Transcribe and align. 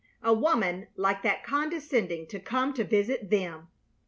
A 0.23 0.33
woman 0.33 0.87
like 0.95 1.21
that 1.21 1.43
condescending 1.43 2.25
to 2.29 2.39
come 2.39 2.73
to 2.73 2.83
visit 2.83 3.29
them! 3.29 3.67